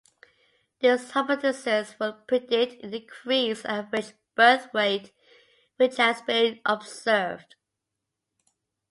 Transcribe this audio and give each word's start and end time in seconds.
This 0.79 1.11
hypothesis 1.11 1.93
would 1.99 2.25
predict 2.27 2.81
an 2.83 2.91
increased 2.91 3.67
average 3.67 4.13
birth 4.33 4.73
weight, 4.73 5.13
which 5.77 5.97
has 5.97 6.23
been 6.23 6.59
observed. 6.65 7.53